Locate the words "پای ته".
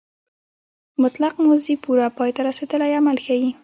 2.17-2.41